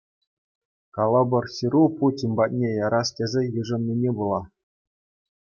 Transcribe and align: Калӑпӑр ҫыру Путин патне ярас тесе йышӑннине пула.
Калӑпӑр 0.97 1.45
ҫыру 1.57 1.83
Путин 1.99 2.31
патне 2.39 2.69
ярас 2.85 3.09
тесе 3.21 3.41
йышӑннине 3.55 4.11
пула. 4.23 4.41